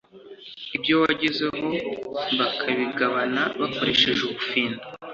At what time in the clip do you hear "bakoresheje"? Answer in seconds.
3.61-4.21